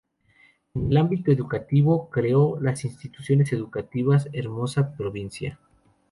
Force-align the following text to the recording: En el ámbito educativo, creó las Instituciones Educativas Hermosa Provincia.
En 0.73 0.87
el 0.89 0.97
ámbito 0.97 1.31
educativo, 1.31 2.09
creó 2.09 2.59
las 2.59 2.85
Instituciones 2.85 3.53
Educativas 3.53 4.29
Hermosa 4.33 4.95
Provincia. 4.95 5.59